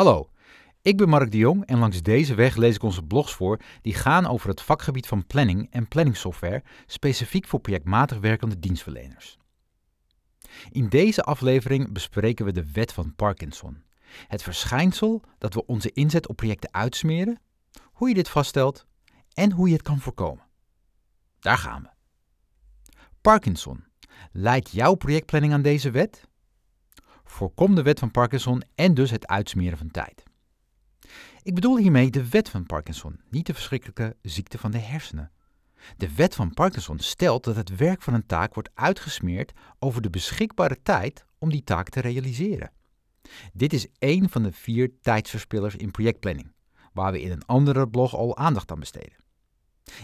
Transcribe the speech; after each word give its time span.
Hallo, 0.00 0.30
ik 0.82 0.96
ben 0.96 1.08
Mark 1.08 1.30
de 1.30 1.36
Jong 1.36 1.66
en 1.66 1.78
langs 1.78 2.02
deze 2.02 2.34
weg 2.34 2.56
lees 2.56 2.74
ik 2.74 2.82
onze 2.82 3.02
blogs 3.02 3.34
voor 3.34 3.60
die 3.82 3.94
gaan 3.94 4.26
over 4.26 4.48
het 4.48 4.62
vakgebied 4.62 5.06
van 5.06 5.26
planning 5.26 5.66
en 5.70 5.88
planningssoftware, 5.88 6.62
specifiek 6.86 7.46
voor 7.46 7.60
projectmatig 7.60 8.18
werkende 8.18 8.58
dienstverleners. 8.58 9.38
In 10.70 10.88
deze 10.88 11.22
aflevering 11.22 11.92
bespreken 11.92 12.44
we 12.44 12.52
de 12.52 12.72
wet 12.72 12.92
van 12.92 13.14
Parkinson. 13.14 13.82
Het 14.28 14.42
verschijnsel 14.42 15.22
dat 15.38 15.54
we 15.54 15.66
onze 15.66 15.92
inzet 15.92 16.28
op 16.28 16.36
projecten 16.36 16.74
uitsmeren, 16.74 17.40
hoe 17.82 18.08
je 18.08 18.14
dit 18.14 18.28
vaststelt 18.28 18.86
en 19.34 19.52
hoe 19.52 19.66
je 19.66 19.72
het 19.72 19.82
kan 19.82 20.00
voorkomen. 20.00 20.46
Daar 21.40 21.58
gaan 21.58 21.82
we. 21.82 21.88
Parkinson. 23.20 23.84
Leidt 24.32 24.70
jouw 24.70 24.94
projectplanning 24.94 25.52
aan 25.52 25.62
deze 25.62 25.90
wet? 25.90 26.28
Voorkom 27.30 27.74
de 27.74 27.82
wet 27.82 27.98
van 27.98 28.10
Parkinson 28.10 28.62
en 28.74 28.94
dus 28.94 29.10
het 29.10 29.26
uitsmeren 29.26 29.78
van 29.78 29.90
tijd. 29.90 30.22
Ik 31.42 31.54
bedoel 31.54 31.76
hiermee 31.76 32.10
de 32.10 32.28
wet 32.28 32.48
van 32.48 32.66
Parkinson, 32.66 33.20
niet 33.30 33.46
de 33.46 33.54
verschrikkelijke 33.54 34.16
ziekte 34.22 34.58
van 34.58 34.70
de 34.70 34.78
hersenen. 34.78 35.30
De 35.96 36.14
wet 36.14 36.34
van 36.34 36.54
Parkinson 36.54 36.98
stelt 36.98 37.44
dat 37.44 37.56
het 37.56 37.76
werk 37.76 38.02
van 38.02 38.14
een 38.14 38.26
taak 38.26 38.54
wordt 38.54 38.70
uitgesmeerd 38.74 39.52
over 39.78 40.02
de 40.02 40.10
beschikbare 40.10 40.82
tijd 40.82 41.24
om 41.38 41.50
die 41.50 41.64
taak 41.64 41.88
te 41.88 42.00
realiseren. 42.00 42.72
Dit 43.52 43.72
is 43.72 43.86
één 43.98 44.28
van 44.28 44.42
de 44.42 44.52
vier 44.52 44.90
tijdsverspillers 45.00 45.76
in 45.76 45.90
projectplanning, 45.90 46.52
waar 46.92 47.12
we 47.12 47.20
in 47.20 47.30
een 47.30 47.46
andere 47.46 47.88
blog 47.88 48.14
al 48.14 48.36
aandacht 48.36 48.70
aan 48.70 48.80
besteden. 48.80 49.16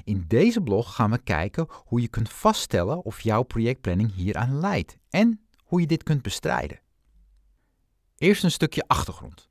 In 0.05 0.25
deze 0.29 0.61
blog 0.61 0.95
gaan 0.95 1.11
we 1.11 1.19
kijken 1.19 1.67
hoe 1.71 2.01
je 2.01 2.09
kunt 2.09 2.29
vaststellen 2.29 3.05
of 3.05 3.21
jouw 3.21 3.43
projectplanning 3.43 4.15
hieraan 4.15 4.59
leidt 4.59 4.97
en 5.11 5.47
hoe 5.65 5.81
je 5.81 5.87
dit 5.87 6.03
kunt 6.03 6.23
bestrijden. 6.23 6.85
Eerst 8.19 8.45
een 8.45 8.51
stukje 8.51 8.85
achtergrond. 8.87 9.49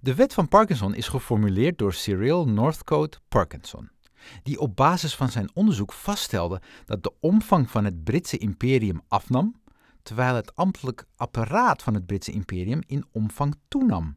De 0.00 0.14
wet 0.14 0.34
van 0.34 0.48
Parkinson 0.48 0.94
is 0.94 1.08
geformuleerd 1.08 1.78
door 1.78 1.92
Cyril 1.92 2.48
Northcote 2.48 3.18
Parkinson, 3.28 3.90
die 4.42 4.58
op 4.58 4.76
basis 4.76 5.16
van 5.16 5.28
zijn 5.28 5.50
onderzoek 5.54 5.92
vaststelde 5.92 6.60
dat 6.84 7.02
de 7.02 7.12
omvang 7.20 7.70
van 7.70 7.84
het 7.84 8.04
Britse 8.04 8.38
imperium 8.38 9.00
afnam, 9.08 9.62
terwijl 10.02 10.34
het 10.34 10.56
ambtelijk 10.56 11.04
apparaat 11.16 11.82
van 11.82 11.94
het 11.94 12.06
Britse 12.06 12.32
imperium 12.32 12.80
in 12.86 13.04
omvang 13.12 13.56
toenam. 13.68 14.16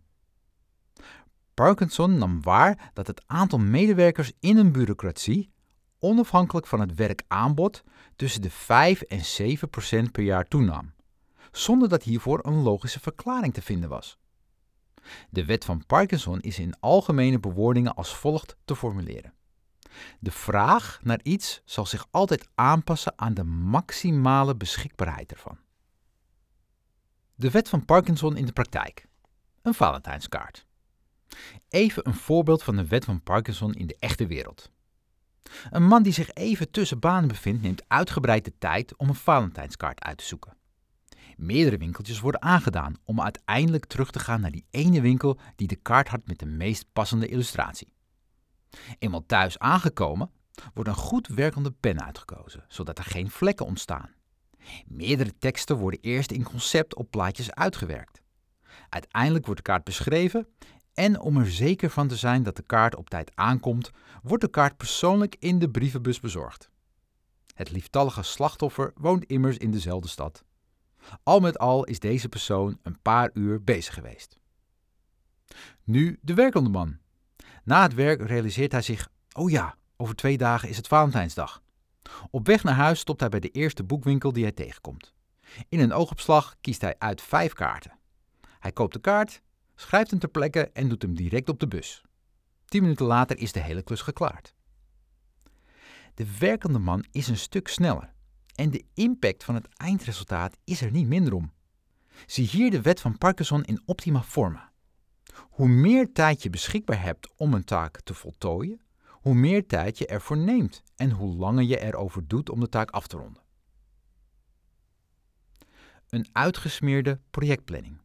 Parkinson 1.54 2.18
nam 2.18 2.42
waar 2.42 2.92
dat 2.94 3.08
het 3.08 3.24
aantal 3.26 3.60
medewerkers 3.60 4.32
in 4.40 4.58
een 4.58 4.72
bureaucratie, 4.72 5.52
onafhankelijk 6.00 6.68
van 6.68 6.80
het 6.80 6.96
werkaanbod, 6.96 7.84
tussen 8.16 8.42
de 8.42 8.50
5 8.50 9.02
en 9.02 9.26
7 9.26 9.70
procent 9.70 10.12
per 10.12 10.24
jaar 10.24 10.48
toenam, 10.48 10.94
zonder 11.52 11.90
dat 11.90 12.03
hiervoor 12.03 12.45
een 12.45 12.62
logische 12.62 13.00
verklaring 13.00 13.53
te 13.53 13.62
vinden 13.62 13.90
was. 13.90 14.17
De 15.30 15.45
wet 15.45 15.66
van 15.66 15.86
Parkinson 15.86 16.39
is 16.39 16.59
in 16.59 16.80
algemene 16.80 17.39
bewoordingen 17.39 17.95
als 17.95 18.16
volgt 18.16 18.58
te 18.66 18.76
formuleren. 18.76 19.34
De 20.20 20.31
vraag 20.31 21.00
naar 21.04 21.20
iets 21.23 21.62
zal 21.66 21.86
zich 21.86 22.08
altijd 22.12 22.48
aanpassen 22.56 23.14
aan 23.16 23.34
de 23.34 23.44
maximale 23.44 24.56
beschikbaarheid 24.56 25.31
ervan. 25.31 25.58
De 27.36 27.52
wet 27.52 27.70
van 27.70 27.86
Parkinson 27.86 28.38
in 28.38 28.45
de 28.45 28.52
praktijk. 28.52 29.08
Een 29.61 29.73
Valentijnskaart. 29.73 30.66
Even 31.70 32.08
een 32.08 32.14
voorbeeld 32.14 32.64
van 32.64 32.76
de 32.76 32.88
wet 32.88 33.06
van 33.06 33.22
Parkinson 33.22 33.73
in 33.73 33.88
de 33.88 33.95
echte 34.00 34.28
wereld. 34.28 34.72
Een 35.70 35.84
man 35.84 36.04
die 36.04 36.14
zich 36.14 36.34
even 36.34 36.72
tussen 36.72 37.00
banen 37.00 37.28
bevindt, 37.28 37.61
neemt 37.61 37.84
uitgebreid 37.88 38.45
de 38.45 38.54
tijd 38.58 38.98
om 38.98 39.09
een 39.09 39.16
Valentijnskaart 39.16 40.04
uit 40.04 40.17
te 40.17 40.26
zoeken. 40.26 40.57
Meerdere 41.38 41.78
winkeltjes 41.78 42.20
worden 42.20 42.42
aangedaan 42.42 42.96
om 43.04 43.22
uiteindelijk 43.22 43.86
terug 43.86 44.12
te 44.12 44.20
gaan 44.20 44.42
naar 44.42 44.52
die 44.52 44.66
ene 44.70 45.02
winkel 45.02 45.40
die 45.56 45.68
de 45.68 45.76
kaart 45.76 46.08
had 46.08 46.22
met 46.26 46.40
de 46.40 46.46
meest 46.46 46.86
passende 46.94 47.28
illustratie. 47.28 47.94
Eenmaal 49.00 49.26
thuis 49.26 49.60
aangekomen, 49.60 50.32
wordt 50.74 50.90
een 50.90 50.96
goed 50.96 51.28
werkende 51.28 51.72
pen 51.72 52.04
uitgekozen, 52.04 52.66
zodat 52.67 52.98
er 52.98 53.04
geen 53.04 53.30
vlekken 53.30 53.66
ontstaan. 53.66 54.10
Meerdere 54.86 55.38
teksten 55.38 55.78
worden 55.78 56.00
eerst 56.00 56.32
in 56.32 56.44
concept 56.44 56.95
op 56.95 57.11
plaatjes 57.11 57.54
uitgewerkt. 57.54 58.22
Uiteindelijk 58.90 59.45
wordt 59.45 59.66
de 59.66 59.72
kaart 59.72 59.84
beschreven 59.84 60.48
en 60.94 61.20
om 61.20 61.38
er 61.38 61.52
zeker 61.52 61.90
van 61.90 62.08
te 62.08 62.16
zijn 62.16 62.44
dat 62.44 62.56
de 62.56 62.64
kaart 62.64 62.95
op 62.95 63.10
tijd 63.10 63.32
aankomt, 63.36 63.92
wordt 64.23 64.44
de 64.44 64.50
kaart 64.50 64.78
persoonlijk 64.78 65.36
in 65.40 65.60
de 65.60 65.70
brievenbus 65.70 66.20
bezorgd. 66.20 66.70
Het 67.56 67.72
lieftallige 67.72 68.23
slachtoffer 68.23 68.92
woont 68.95 69.23
immers 69.23 69.58
in 69.58 69.72
dezelfde 69.72 70.08
stad. 70.08 70.44
Al 71.23 71.40
met 71.40 71.58
al 71.58 71.84
is 71.84 72.00
deze 72.00 72.30
persoon 72.30 72.80
een 72.84 73.02
paar 73.02 73.30
uur 73.34 73.64
bezig 73.64 73.94
geweest. 73.94 74.38
Nu 75.84 76.20
de 76.22 76.34
werkende 76.34 76.70
man. 76.70 76.98
Na 77.64 77.82
het 77.82 77.94
werk 77.94 78.22
realiseert 78.22 78.72
hij 78.72 78.82
zich: 78.82 79.10
oh 79.32 79.50
ja, 79.50 79.78
over 79.98 80.16
twee 80.16 80.38
dagen 80.38 80.70
is 80.70 80.78
het 80.78 80.88
Valentijnsdag. 80.88 81.62
Op 82.30 82.48
weg 82.48 82.64
naar 82.64 82.73
huis 82.73 83.00
stopt 83.00 83.20
hij 83.20 83.30
bij 83.30 83.40
de 83.40 83.50
eerste 83.50 83.84
boekwinkel 83.84 84.34
die 84.34 84.44
hij 84.44 84.52
tegenkomt. 84.52 85.14
In 85.70 85.80
een 85.80 85.94
oogopslag 85.94 86.56
kiest 86.62 86.82
hij 86.82 86.96
uit 86.98 87.22
vijf 87.22 87.54
kaarten. 87.54 87.98
Hij 88.60 88.72
koopt 88.72 88.94
de 88.94 89.00
kaart, 89.00 89.42
schrijft 89.76 90.10
hem 90.10 90.20
ter 90.20 90.30
plekke 90.30 90.70
en 90.73 90.90
doet 90.90 91.02
hem 91.02 91.16
direct 91.16 91.50
op 91.50 91.60
de 91.60 91.67
bus. 91.67 92.04
Tien 92.66 92.82
minuten 92.82 93.06
later 93.06 93.38
is 93.38 93.52
de 93.52 93.60
hele 93.60 93.82
klus 93.82 94.02
geklaard. 94.02 94.56
De 96.14 96.38
werkende 96.40 96.80
man 96.80 97.06
is 97.12 97.28
een 97.28 97.38
stuk 97.38 97.67
sneller 97.67 98.16
en 98.58 98.70
de 98.70 98.86
impact 98.94 99.44
van 99.44 99.56
het 99.56 99.68
eindresultaat 99.73 100.58
is 100.64 100.82
er 100.82 100.92
niet 100.92 101.08
minder 101.08 101.34
om. 101.34 101.52
Zie 102.26 102.48
hier 102.48 102.72
de 102.72 102.82
wet 102.82 103.02
van 103.02 103.18
Parkinson 103.18 103.64
in 103.64 103.82
optima 103.86 104.23
forma. 104.23 104.72
Hoe 105.50 105.68
meer 105.68 106.12
tijd 106.12 106.44
je 106.44 106.50
beschikbaar 106.50 107.02
hebt 107.02 107.34
om 107.36 107.54
een 107.54 107.64
taak 107.64 108.02
te 108.02 108.14
voltooien, 108.14 108.82
hoe 109.10 109.34
meer 109.34 109.67
tijd 109.67 109.98
je 109.98 110.08
ervoor 110.08 110.38
neemt 110.38 110.84
en 110.96 111.12
hoe 111.12 111.36
langer 111.36 111.64
je 111.64 111.80
erover 111.80 112.28
doet 112.28 112.50
om 112.50 112.60
de 112.60 112.70
taak 112.70 112.90
af 112.90 113.08
te 113.08 113.17
ronden. 113.17 113.44
Een 116.10 116.28
uitgesmeerde 116.32 117.20
projectplanning. 117.30 118.02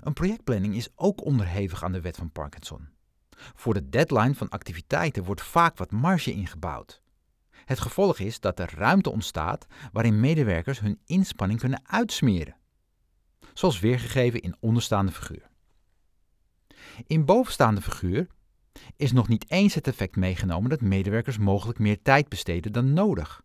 Een 0.00 0.12
projectplanning 0.12 0.74
is 0.74 0.88
ook 0.94 1.24
onderhevig 1.24 1.84
aan 1.84 1.92
de 1.92 2.00
wet 2.00 2.16
van 2.16 2.30
Parkinson. 2.30 2.88
Voor 3.30 3.74
de 3.74 3.88
deadline 3.88 4.34
van 4.34 4.48
activiteiten 4.48 5.24
wordt 5.24 5.42
vaak 5.42 5.76
wat 5.76 5.90
marge 5.90 6.32
ingebouwd. 6.32 7.02
Het 7.70 7.80
gevolg 7.80 8.18
is 8.18 8.40
dat 8.40 8.58
er 8.58 8.74
ruimte 8.76 9.10
ontstaat 9.10 9.66
waarin 9.92 10.20
medewerkers 10.20 10.80
hun 10.80 11.00
inspanning 11.06 11.60
kunnen 11.60 11.80
uitsmeren. 11.86 12.56
Zoals 13.54 13.80
weergegeven 13.80 14.40
in 14.40 14.56
onderstaande 14.60 15.12
figuur. 15.12 15.50
In 17.06 17.24
bovenstaande 17.24 17.80
figuur 17.80 18.26
is 18.96 19.12
nog 19.12 19.28
niet 19.28 19.50
eens 19.50 19.74
het 19.74 19.86
effect 19.86 20.16
meegenomen 20.16 20.70
dat 20.70 20.80
medewerkers 20.80 21.38
mogelijk 21.38 21.78
meer 21.78 22.02
tijd 22.02 22.28
besteden 22.28 22.72
dan 22.72 22.92
nodig. 22.92 23.42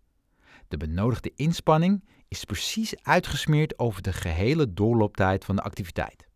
De 0.68 0.78
benodigde 0.78 1.32
inspanning 1.36 2.04
is 2.28 2.44
precies 2.44 3.04
uitgesmeerd 3.04 3.80
over 3.80 4.02
de 4.02 4.14
gehele 4.14 4.74
doorlooptijd 4.74 5.46
van 5.46 5.56
de 5.56 5.62
activiteit. 5.62 6.28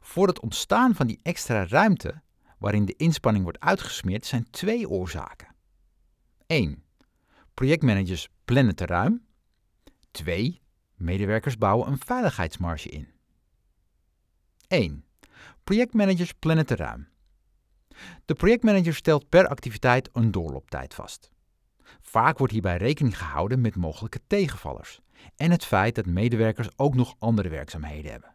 Voor 0.00 0.26
het 0.26 0.40
ontstaan 0.40 0.94
van 0.94 1.06
die 1.06 1.20
extra 1.22 1.66
ruimte, 1.66 2.22
waarin 2.58 2.84
de 2.84 2.96
inspanning 2.96 3.44
wordt 3.44 3.60
uitgesmeerd, 3.60 4.26
zijn 4.26 4.50
twee 4.50 4.88
oorzaken. 4.88 5.53
1. 6.46 6.82
Projectmanagers 7.54 8.28
plannen 8.44 8.74
te 8.74 8.86
ruim. 8.86 9.26
2. 10.10 10.60
Medewerkers 10.94 11.58
bouwen 11.58 11.88
een 11.88 11.98
veiligheidsmarge 11.98 12.88
in. 12.88 13.08
1. 14.66 15.04
Projectmanagers 15.64 16.32
plannen 16.32 16.66
te 16.66 16.76
ruim. 16.76 17.08
De 18.24 18.34
projectmanager 18.34 18.94
stelt 18.94 19.28
per 19.28 19.48
activiteit 19.48 20.08
een 20.12 20.30
doorlooptijd 20.30 20.94
vast. 20.94 21.30
Vaak 22.00 22.38
wordt 22.38 22.52
hierbij 22.52 22.76
rekening 22.76 23.18
gehouden 23.18 23.60
met 23.60 23.76
mogelijke 23.76 24.20
tegenvallers 24.26 25.00
en 25.36 25.50
het 25.50 25.64
feit 25.64 25.94
dat 25.94 26.06
medewerkers 26.06 26.68
ook 26.76 26.94
nog 26.94 27.14
andere 27.18 27.48
werkzaamheden 27.48 28.10
hebben. 28.10 28.34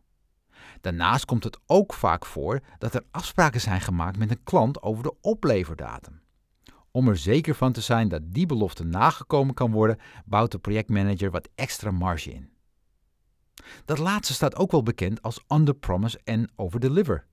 Daarnaast 0.82 1.26
komt 1.26 1.44
het 1.44 1.60
ook 1.66 1.94
vaak 1.94 2.26
voor 2.26 2.60
dat 2.78 2.94
er 2.94 3.06
afspraken 3.12 3.62
zijn 3.62 3.82
gemaakt 3.82 4.18
met 4.18 4.32
een 4.32 4.44
klant 4.44 4.82
over 4.82 5.04
de 5.04 5.16
opleverdatum. 5.22 6.22
Om 6.92 7.08
er 7.08 7.18
zeker 7.18 7.56
van 7.56 7.72
te 7.72 7.82
zijn 7.82 8.08
dat 8.08 8.22
die 8.26 8.46
belofte 8.46 8.84
nagekomen 8.84 9.54
kan 9.54 9.72
worden, 9.72 9.98
bouwt 10.26 10.52
de 10.52 10.60
projectmanager 10.60 11.32
wat 11.32 11.50
extra 11.56 11.92
marge 11.92 12.32
in. 12.32 12.50
Dat 13.86 13.98
laatste 13.98 14.34
staat 14.34 14.56
ook 14.56 14.72
wel 14.72 14.84
bekend 14.84 15.22
als 15.22 15.44
under 15.48 15.74
promise 15.74 16.20
en 16.24 16.52
over 16.56 16.80
deliver. 16.80 17.26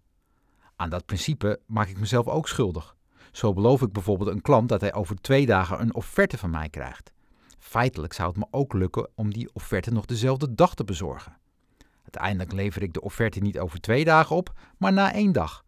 Aan 0.77 0.91
dat 0.91 1.07
principe 1.07 1.61
maak 1.67 1.89
ik 1.89 1.99
mezelf 1.99 2.27
ook 2.27 2.49
schuldig. 2.49 2.97
Zo 3.33 3.53
beloof 3.53 3.83
ik 3.83 3.93
bijvoorbeeld 3.93 4.31
een 4.31 4.43
klant 4.43 4.69
dat 4.69 4.81
hij 4.81 4.95
over 4.95 5.21
twee 5.21 5.47
dagen 5.47 5.81
een 5.81 5.95
offerte 5.95 6.39
van 6.39 6.51
mij 6.51 6.69
krijgt. 6.69 7.13
Feitelijk 7.59 8.13
zou 8.13 8.29
het 8.29 8.39
me 8.39 8.47
ook 8.51 8.73
lukken 8.73 9.09
om 9.15 9.33
die 9.33 9.51
offerte 9.53 9.93
nog 9.93 10.05
dezelfde 10.05 10.55
dag 10.55 10.75
te 10.75 10.85
bezorgen. 10.85 11.37
Uiteindelijk 12.03 12.53
lever 12.53 12.83
ik 12.83 12.93
de 12.93 13.01
offerte 13.01 13.41
niet 13.41 13.59
over 13.59 13.81
twee 13.81 14.05
dagen 14.05 14.37
op, 14.37 14.53
maar 14.79 14.93
na 14.93 15.13
één 15.13 15.33
dag. 15.33 15.65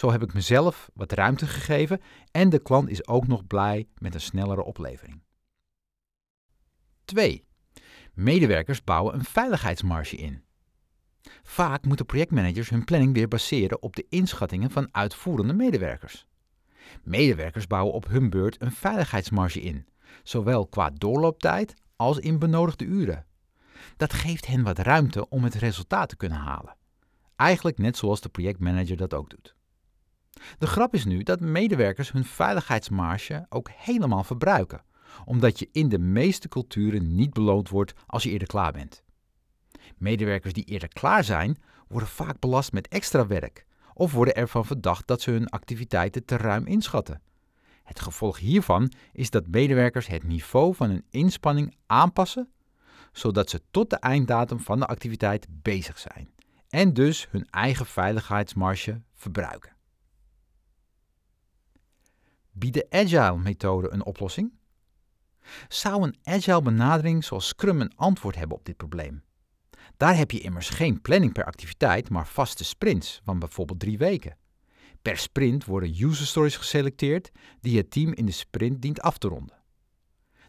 Zo 0.00 0.10
heb 0.10 0.22
ik 0.22 0.32
mezelf 0.32 0.90
wat 0.94 1.12
ruimte 1.12 1.46
gegeven 1.46 2.00
en 2.30 2.48
de 2.48 2.58
klant 2.58 2.88
is 2.88 3.06
ook 3.06 3.26
nog 3.26 3.46
blij 3.46 3.88
met 3.98 4.14
een 4.14 4.20
snellere 4.20 4.62
oplevering. 4.62 5.22
2. 7.04 7.44
Medewerkers 8.14 8.84
bouwen 8.84 9.14
een 9.14 9.24
veiligheidsmarge 9.24 10.16
in. 10.16 10.44
Vaak 11.42 11.84
moeten 11.84 12.06
projectmanagers 12.06 12.68
hun 12.68 12.84
planning 12.84 13.14
weer 13.14 13.28
baseren 13.28 13.82
op 13.82 13.96
de 13.96 14.06
inschattingen 14.08 14.70
van 14.70 14.88
uitvoerende 14.92 15.52
medewerkers. 15.52 16.26
Medewerkers 17.02 17.66
bouwen 17.66 17.94
op 17.94 18.08
hun 18.08 18.30
beurt 18.30 18.62
een 18.62 18.72
veiligheidsmarge 18.72 19.60
in, 19.60 19.86
zowel 20.22 20.66
qua 20.66 20.90
doorlooptijd 20.90 21.74
als 21.96 22.18
in 22.18 22.38
benodigde 22.38 22.84
uren. 22.84 23.26
Dat 23.96 24.12
geeft 24.12 24.46
hen 24.46 24.62
wat 24.62 24.78
ruimte 24.78 25.28
om 25.28 25.44
het 25.44 25.54
resultaat 25.54 26.08
te 26.08 26.16
kunnen 26.16 26.38
halen. 26.38 26.76
Eigenlijk 27.36 27.78
net 27.78 27.96
zoals 27.96 28.20
de 28.20 28.28
projectmanager 28.28 28.96
dat 28.96 29.14
ook 29.14 29.30
doet. 29.30 29.58
De 30.58 30.66
grap 30.66 30.94
is 30.94 31.04
nu 31.04 31.22
dat 31.22 31.40
medewerkers 31.40 32.12
hun 32.12 32.24
veiligheidsmarge 32.24 33.46
ook 33.48 33.70
helemaal 33.76 34.24
verbruiken, 34.24 34.84
omdat 35.24 35.58
je 35.58 35.68
in 35.72 35.88
de 35.88 35.98
meeste 35.98 36.48
culturen 36.48 37.14
niet 37.14 37.32
beloond 37.32 37.68
wordt 37.68 37.92
als 38.06 38.22
je 38.22 38.30
eerder 38.30 38.48
klaar 38.48 38.72
bent. 38.72 39.02
Medewerkers 39.96 40.52
die 40.52 40.64
eerder 40.64 40.88
klaar 40.88 41.24
zijn, 41.24 41.58
worden 41.88 42.08
vaak 42.08 42.38
belast 42.38 42.72
met 42.72 42.88
extra 42.88 43.26
werk 43.26 43.66
of 43.94 44.12
worden 44.12 44.34
ervan 44.34 44.66
verdacht 44.66 45.06
dat 45.06 45.20
ze 45.20 45.30
hun 45.30 45.48
activiteiten 45.48 46.24
te 46.24 46.36
ruim 46.36 46.66
inschatten. 46.66 47.22
Het 47.82 48.00
gevolg 48.00 48.38
hiervan 48.38 48.92
is 49.12 49.30
dat 49.30 49.46
medewerkers 49.46 50.06
het 50.06 50.22
niveau 50.22 50.74
van 50.74 50.88
hun 50.88 51.04
inspanning 51.10 51.74
aanpassen, 51.86 52.48
zodat 53.12 53.50
ze 53.50 53.60
tot 53.70 53.90
de 53.90 53.96
einddatum 53.96 54.60
van 54.60 54.78
de 54.78 54.86
activiteit 54.86 55.46
bezig 55.50 55.98
zijn 55.98 56.28
en 56.68 56.94
dus 56.94 57.26
hun 57.30 57.46
eigen 57.50 57.86
veiligheidsmarge 57.86 59.00
verbruiken. 59.14 59.72
Biedt 62.60 62.74
de 62.74 62.86
Agile-methode 62.90 63.90
een 63.92 64.04
oplossing? 64.04 64.52
Zou 65.68 66.02
een 66.02 66.16
Agile 66.22 66.62
benadering 66.62 67.24
zoals 67.24 67.48
Scrum 67.48 67.80
een 67.80 67.96
antwoord 67.96 68.36
hebben 68.36 68.56
op 68.56 68.64
dit 68.64 68.76
probleem? 68.76 69.22
Daar 69.96 70.16
heb 70.16 70.30
je 70.30 70.40
immers 70.40 70.68
geen 70.68 71.00
planning 71.00 71.32
per 71.32 71.44
activiteit, 71.44 72.10
maar 72.10 72.26
vaste 72.26 72.64
sprints 72.64 73.20
van 73.24 73.38
bijvoorbeeld 73.38 73.80
drie 73.80 73.98
weken. 73.98 74.36
Per 75.02 75.16
sprint 75.16 75.64
worden 75.64 76.02
user 76.02 76.26
stories 76.26 76.56
geselecteerd 76.56 77.30
die 77.60 77.76
het 77.76 77.90
team 77.90 78.12
in 78.12 78.26
de 78.26 78.32
sprint 78.32 78.82
dient 78.82 79.00
af 79.00 79.18
te 79.18 79.28
ronden. 79.28 79.62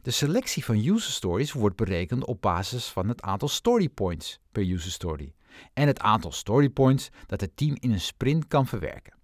De 0.02 0.12
selectie 0.12 0.66
van 0.66 0.76
user 0.76 1.12
stories 1.12 1.52
wordt 1.52 1.76
berekend 1.76 2.26
op 2.26 2.42
basis 2.42 2.88
van 2.88 3.08
het 3.08 3.22
aantal 3.22 3.48
story 3.48 3.90
points 3.90 4.40
per 4.52 4.70
user 4.72 4.92
story 4.92 5.34
en 5.74 5.88
het 5.88 6.00
aantal 6.00 6.32
story 6.32 6.70
points 6.70 7.10
dat 7.26 7.42
het 7.42 7.58
team 7.58 7.76
in 7.80 7.92
een 7.92 8.02
sprint 8.02 8.48
kan 8.48 8.68
verwerken. 8.68 9.20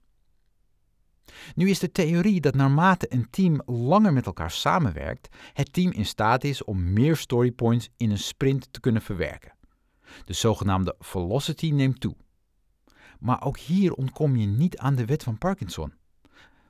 Nu 1.56 1.70
is 1.70 1.80
de 1.80 1.92
theorie 1.92 2.42
dat 2.42 2.56
naarmate 2.56 3.14
een 3.14 3.30
team 3.30 3.62
langer 3.66 4.14
met 4.14 4.26
elkaar 4.26 4.52
samenwerkt, 4.52 5.36
het 5.54 5.74
team 5.74 5.92
in 5.92 6.06
staat 6.06 6.44
is 6.44 6.64
om 6.64 6.94
meer 6.94 7.16
story 7.16 7.52
points 7.52 7.90
in 7.98 8.12
een 8.12 8.18
sprint 8.18 8.68
te 8.74 8.80
kunnen 8.80 9.02
verwerken. 9.02 9.56
De 10.26 10.34
zogenaamde 10.34 10.96
velocity 11.00 11.72
neemt 11.72 12.00
toe. 12.00 12.16
Maar 13.20 13.44
ook 13.44 13.58
hier 13.58 13.94
ontkom 13.94 14.36
je 14.36 14.46
niet 14.46 14.78
aan 14.78 14.96
de 14.96 15.06
wet 15.06 15.24
van 15.24 15.38
Parkinson. 15.38 15.94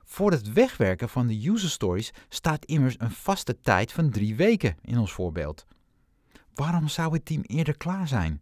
Voor 0.04 0.30
het 0.30 0.52
wegwerken 0.52 1.08
van 1.08 1.26
de 1.26 1.48
user 1.48 1.70
stories 1.70 2.12
staat 2.28 2.64
immers 2.64 2.94
een 2.98 3.10
vaste 3.10 3.60
tijd 3.60 3.92
van 3.92 4.10
drie 4.10 4.36
weken 4.36 4.76
in 4.82 4.98
ons 4.98 5.12
voorbeeld. 5.12 5.66
Waarom 6.54 6.88
zou 6.88 7.12
het 7.12 7.24
team 7.24 7.42
eerder 7.42 7.76
klaar 7.76 8.08
zijn? 8.08 8.40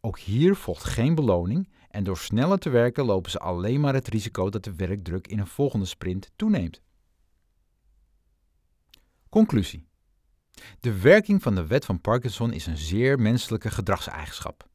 Ook 0.00 0.18
hier 0.18 0.56
volgt 0.56 0.84
geen 0.84 1.14
beloning 1.14 1.68
en 1.90 2.04
door 2.04 2.18
sneller 2.18 2.58
te 2.58 2.70
werken 2.70 3.04
lopen 3.04 3.30
ze 3.30 3.38
alleen 3.38 3.80
maar 3.80 3.94
het 3.94 4.08
risico 4.08 4.50
dat 4.50 4.64
de 4.64 4.74
werkdruk 4.74 5.26
in 5.26 5.38
een 5.38 5.46
volgende 5.46 5.86
sprint 5.86 6.30
toeneemt. 6.36 6.82
Conclusie. 9.28 9.88
De 10.80 11.00
werking 11.00 11.42
van 11.42 11.54
de 11.54 11.66
wet 11.66 11.84
van 11.84 12.00
Parkinson 12.00 12.52
is 12.52 12.66
een 12.66 12.76
zeer 12.76 13.18
menselijke 13.18 13.70
gedragseigenschap. 13.70 14.68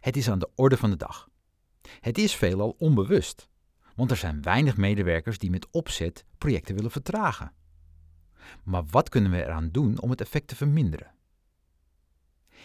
Het 0.00 0.16
is 0.16 0.28
aan 0.28 0.38
de 0.38 0.50
orde 0.54 0.76
van 0.76 0.90
de 0.90 0.96
dag. 0.96 1.28
Het 2.00 2.18
is 2.18 2.34
veelal 2.34 2.74
onbewust, 2.78 3.48
want 3.94 4.10
er 4.10 4.16
zijn 4.16 4.42
weinig 4.42 4.76
medewerkers 4.76 5.38
die 5.38 5.50
met 5.50 5.70
opzet 5.70 6.24
projecten 6.38 6.74
willen 6.74 6.90
vertragen. 6.90 7.52
Maar 8.64 8.84
wat 8.86 9.08
kunnen 9.08 9.30
we 9.30 9.42
eraan 9.42 9.70
doen 9.70 10.00
om 10.00 10.10
het 10.10 10.20
effect 10.20 10.48
te 10.48 10.56
verminderen? 10.56 11.14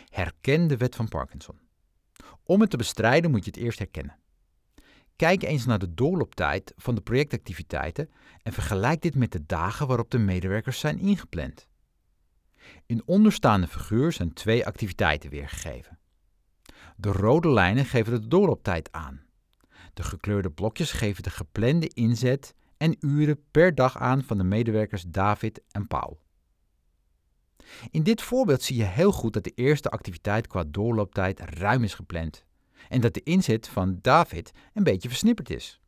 Herken 0.10 0.68
de 0.68 0.78
wet 0.78 0.96
van 0.96 1.07
Parkinson. 1.07 1.65
Om 2.47 2.62
het 2.62 2.69
te 2.69 2.77
bestrijden 2.77 3.31
moet 3.31 3.45
je 3.45 3.51
het 3.51 3.59
eerst 3.59 3.80
herkennen. 3.80 4.18
Kijk 5.15 5.44
eens 5.44 5.65
naar 5.65 5.80
de 5.80 5.94
doorlooptijd 5.94 6.74
van 6.77 6.95
de 6.95 7.01
projectactiviteiten 7.01 8.09
en 8.44 8.53
vergelijk 8.53 9.01
dit 9.01 9.15
met 9.15 9.31
de 9.31 9.45
dagen 9.45 9.88
waarop 9.88 10.12
de 10.12 10.18
medewerkers 10.18 10.80
zijn 10.80 11.00
ingepland. 11.00 11.68
In 12.86 13.01
onderstaande 13.06 13.68
figuur 13.68 14.12
zijn 14.12 14.33
twee 14.33 14.65
activiteiten 14.65 15.30
weergegeven. 15.30 16.00
De 16.95 17.12
rode 17.12 17.50
lijnen 17.50 17.86
geven 17.86 18.21
de 18.21 18.27
doorlooptijd 18.27 18.92
aan. 18.92 19.25
De 19.94 20.03
gekleurde 20.03 20.51
blokjes 20.51 20.92
geven 20.92 21.24
de 21.24 21.30
geplande 21.30 21.88
inzet 21.88 22.56
en 22.77 22.95
uren 23.00 23.44
per 23.51 23.75
dag 23.75 23.97
aan 23.97 24.24
van 24.24 24.38
de 24.38 24.44
medewerkers 24.44 25.03
David 25.07 25.62
en 25.71 25.88
Paul. 25.88 26.25
In 27.92 28.04
dit 28.04 28.22
voorbeeld 28.22 28.64
zie 28.64 28.78
je 28.78 28.84
heel 28.84 29.12
goed 29.12 29.34
dat 29.34 29.44
de 29.44 29.54
eerste 29.56 29.90
activiteit 29.90 30.48
qua 30.48 30.64
doorlooptijd 30.68 31.40
ruim 31.40 31.84
is 31.84 31.94
gepland 31.94 32.46
en 32.90 33.02
dat 33.02 33.14
de 33.14 33.24
inzet 33.24 33.68
van 33.68 34.00
David 34.02 34.52
een 34.74 34.84
beetje 34.84 35.10
versnipperd 35.10 35.50
is. 35.50 35.80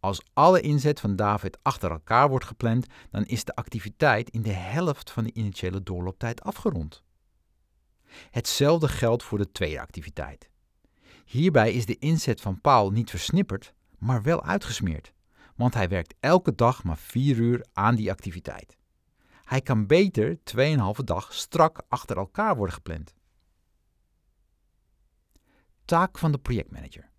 Als 0.00 0.22
alle 0.32 0.60
inzet 0.60 1.00
van 1.00 1.16
David 1.16 1.58
achter 1.62 1.90
elkaar 1.90 2.28
wordt 2.28 2.44
gepland, 2.44 2.86
dan 3.10 3.24
is 3.24 3.44
de 3.44 3.54
activiteit 3.54 4.30
in 4.30 4.42
de 4.42 4.52
helft 4.52 5.10
van 5.10 5.24
de 5.24 5.32
initiële 5.32 5.82
doorlooptijd 5.82 6.42
afgerond. 6.42 7.02
Hetzelfde 8.30 8.88
geldt 8.88 9.22
voor 9.22 9.38
de 9.38 9.52
tweede 9.52 9.80
activiteit. 9.80 10.50
Hierbij 11.24 11.72
is 11.72 11.86
de 11.86 11.98
inzet 11.98 12.40
van 12.40 12.60
Paul 12.60 12.90
niet 12.90 13.10
versnipperd, 13.10 13.74
maar 13.98 14.22
wel 14.22 14.42
uitgesmeerd, 14.44 15.12
want 15.56 15.74
hij 15.74 15.88
werkt 15.88 16.14
elke 16.20 16.54
dag 16.54 16.84
maar 16.84 16.98
4 16.98 17.36
uur 17.36 17.66
aan 17.72 17.94
die 17.94 18.10
activiteit. 18.10 18.76
Hij 19.44 19.60
kan 19.60 19.86
beter 19.86 20.38
2,5 20.56 21.04
dag 21.04 21.34
strak 21.34 21.82
achter 21.88 22.16
elkaar 22.16 22.56
worden 22.56 22.74
gepland. 22.74 23.14
Taak 25.84 26.18
van 26.18 26.32
de 26.32 26.38
projectmanager. 26.38 27.12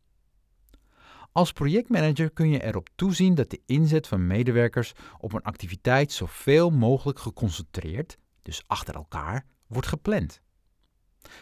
Als 1.32 1.52
projectmanager 1.52 2.32
kun 2.32 2.50
je 2.50 2.64
erop 2.64 2.90
toezien 2.96 3.36
dat 3.36 3.50
de 3.50 3.62
inzet 3.66 4.08
van 4.08 4.28
medewerkers 4.28 4.94
op 5.18 5.34
een 5.34 5.42
activiteit 5.42 6.12
zoveel 6.12 6.70
mogelijk 6.70 7.20
geconcentreerd, 7.20 8.18
dus 8.42 8.64
achter 8.68 8.96
elkaar, 8.96 9.46
wordt 9.68 9.88
gepland. 9.88 10.42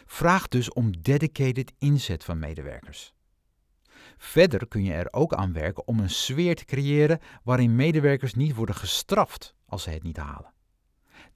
Vraag 0.06 0.48
dus 0.48 0.72
om 0.72 1.02
dedicated 1.02 1.72
inzet 1.78 2.24
van 2.24 2.38
medewerkers. 2.38 3.14
Verder 4.16 4.68
kun 4.68 4.84
je 4.84 4.92
er 4.92 5.12
ook 5.12 5.34
aan 5.34 5.52
werken 5.52 5.86
om 5.86 5.98
een 5.98 6.10
sfeer 6.10 6.54
te 6.54 6.64
creëren 6.64 7.18
waarin 7.42 7.76
medewerkers 7.76 8.34
niet 8.34 8.54
worden 8.54 8.74
gestraft 8.74 9.54
als 9.66 9.82
ze 9.82 9.90
het 9.90 10.02
niet 10.02 10.16
halen. 10.16 10.53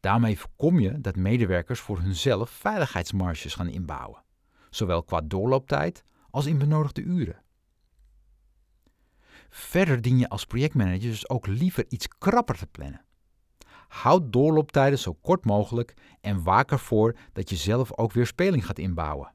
Daarmee 0.00 0.38
voorkom 0.38 0.80
je 0.80 1.00
dat 1.00 1.16
medewerkers 1.16 1.80
voor 1.80 1.98
hunzelf 1.98 2.50
veiligheidsmarges 2.50 3.54
gaan 3.54 3.68
inbouwen, 3.68 4.24
zowel 4.70 5.02
qua 5.02 5.20
doorlooptijd 5.20 6.04
als 6.30 6.46
in 6.46 6.58
benodigde 6.58 7.02
uren. 7.02 7.42
Verder 9.50 10.02
dien 10.02 10.18
je 10.18 10.28
als 10.28 10.44
projectmanager 10.44 11.00
dus 11.00 11.28
ook 11.28 11.46
liever 11.46 11.84
iets 11.88 12.08
krapper 12.18 12.58
te 12.58 12.66
plannen. 12.66 13.04
Houd 13.88 14.32
doorlooptijden 14.32 14.98
zo 14.98 15.12
kort 15.12 15.44
mogelijk 15.44 15.94
en 16.20 16.42
waak 16.42 16.70
ervoor 16.70 17.16
dat 17.32 17.50
je 17.50 17.56
zelf 17.56 17.98
ook 17.98 18.12
weer 18.12 18.26
speling 18.26 18.66
gaat 18.66 18.78
inbouwen. 18.78 19.34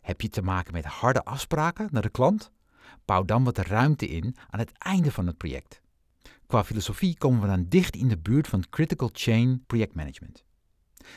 Heb 0.00 0.20
je 0.20 0.28
te 0.28 0.42
maken 0.42 0.72
met 0.72 0.84
harde 0.84 1.24
afspraken 1.24 1.88
naar 1.90 2.02
de 2.02 2.10
klant? 2.10 2.52
Bouw 3.04 3.24
dan 3.24 3.44
wat 3.44 3.58
ruimte 3.58 4.06
in 4.06 4.36
aan 4.50 4.58
het 4.58 4.72
einde 4.72 5.12
van 5.12 5.26
het 5.26 5.36
project. 5.36 5.82
Qua 6.46 6.64
filosofie 6.64 7.18
komen 7.18 7.40
we 7.40 7.46
dan 7.46 7.68
dicht 7.68 7.96
in 7.96 8.08
de 8.08 8.18
buurt 8.18 8.48
van 8.48 8.68
Critical 8.70 9.10
Chain 9.12 9.64
Projectmanagement. 9.66 10.44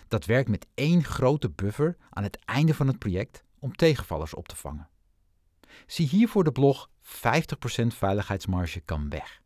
Dat 0.07 0.25
werkt 0.25 0.49
met 0.49 0.67
één 0.73 1.03
grote 1.03 1.49
buffer 1.49 1.97
aan 2.09 2.23
het 2.23 2.39
einde 2.45 2.73
van 2.73 2.87
het 2.87 2.99
project 2.99 3.43
om 3.59 3.75
tegenvallers 3.75 4.33
op 4.33 4.47
te 4.47 4.55
vangen. 4.55 4.89
Zie 5.85 6.07
hiervoor 6.07 6.43
de 6.43 6.51
blog 6.51 6.89
50% 6.89 6.99
veiligheidsmarge 7.87 8.79
kan 8.79 9.09
weg. 9.09 9.41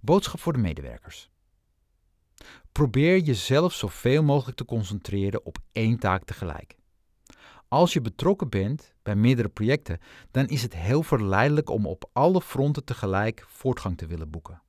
Boodschap 0.00 0.40
voor 0.40 0.52
de 0.52 0.58
medewerkers. 0.58 1.30
Probeer 2.72 3.18
jezelf 3.18 3.72
zoveel 3.72 4.22
mogelijk 4.22 4.56
te 4.56 4.64
concentreren 4.64 5.44
op 5.44 5.58
één 5.72 5.98
taak 5.98 6.24
tegelijk. 6.24 6.77
Als 7.68 7.92
je 7.92 8.00
betrokken 8.00 8.48
bent 8.48 8.94
bij 9.02 9.16
meerdere 9.16 9.48
projecten, 9.48 9.98
dan 10.30 10.46
is 10.46 10.62
het 10.62 10.74
heel 10.74 11.02
verleidelijk 11.02 11.70
om 11.70 11.86
op 11.86 12.10
alle 12.12 12.42
fronten 12.42 12.84
tegelijk 12.84 13.44
voortgang 13.48 13.96
te 13.96 14.06
willen 14.06 14.30
boeken. 14.30 14.62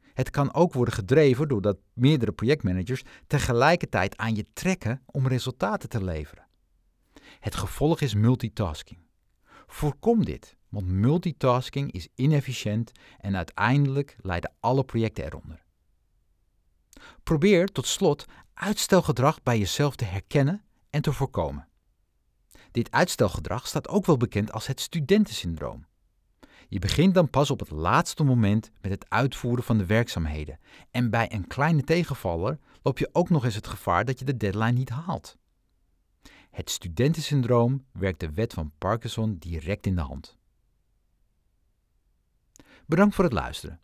Het 0.00 0.30
kan 0.30 0.54
ook 0.54 0.72
worden 0.72 0.94
gedreven 0.94 1.48
doordat 1.48 1.78
meerdere 1.92 2.32
projectmanagers 2.32 3.02
tegelijkertijd 3.26 4.16
aan 4.16 4.34
je 4.34 4.46
trekken 4.52 5.02
om 5.06 5.26
resultaten 5.26 5.88
te 5.88 6.04
leveren. 6.04 6.46
Het 7.40 7.54
gevolg 7.54 8.00
is 8.00 8.14
multitasking. 8.14 9.00
Voorkom 9.66 10.24
dit, 10.24 10.56
want 10.68 10.86
multitasking 10.86 11.92
is 11.92 12.08
inefficiënt 12.14 12.92
en 13.18 13.36
uiteindelijk 13.36 14.16
leiden 14.20 14.52
alle 14.60 14.84
projecten 14.84 15.24
eronder. 15.24 15.64
Probeer 17.22 17.66
tot 17.66 17.86
slot 17.86 18.24
uitstelgedrag 18.52 19.42
bij 19.42 19.58
jezelf 19.58 19.96
te 19.96 20.04
herkennen 20.04 20.64
en 20.90 21.02
te 21.02 21.12
voorkomen. 21.12 21.68
Dit 22.74 22.90
uitstelgedrag 22.90 23.66
staat 23.66 23.88
ook 23.88 24.06
wel 24.06 24.16
bekend 24.16 24.52
als 24.52 24.66
het 24.66 24.80
studentensyndroom. 24.80 25.86
Je 26.68 26.78
begint 26.78 27.14
dan 27.14 27.30
pas 27.30 27.50
op 27.50 27.58
het 27.58 27.70
laatste 27.70 28.24
moment 28.24 28.70
met 28.80 28.90
het 28.90 29.06
uitvoeren 29.08 29.64
van 29.64 29.78
de 29.78 29.86
werkzaamheden. 29.86 30.58
En 30.90 31.10
bij 31.10 31.32
een 31.32 31.46
kleine 31.46 31.82
tegenvaller 31.82 32.58
loop 32.82 32.98
je 32.98 33.08
ook 33.12 33.30
nog 33.30 33.44
eens 33.44 33.54
het 33.54 33.66
gevaar 33.66 34.04
dat 34.04 34.18
je 34.18 34.24
de 34.24 34.36
deadline 34.36 34.72
niet 34.72 34.88
haalt. 34.88 35.36
Het 36.50 36.70
studentensyndroom 36.70 37.84
werkt 37.92 38.20
de 38.20 38.32
wet 38.32 38.52
van 38.52 38.72
Parkinson 38.78 39.36
direct 39.38 39.86
in 39.86 39.94
de 39.94 40.00
hand. 40.00 40.36
Bedankt 42.86 43.14
voor 43.14 43.24
het 43.24 43.32
luisteren. 43.32 43.80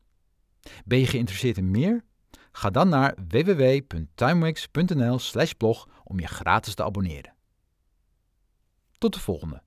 Ben 0.85 0.99
je 0.99 1.06
geïnteresseerd 1.06 1.56
in 1.56 1.70
meer? 1.70 2.04
Ga 2.52 2.70
dan 2.70 2.88
naar 2.88 3.14
www.timewax.nl/blog 3.28 5.88
om 6.04 6.20
je 6.20 6.26
gratis 6.26 6.75
te 6.75 6.85
abonneren. 6.85 7.38
Tot 9.00 9.12
de 9.12 9.21
volgende. 9.21 9.62